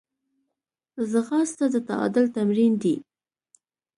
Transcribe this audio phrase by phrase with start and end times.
[1.11, 2.95] ځغاسته د تعادل تمرین دی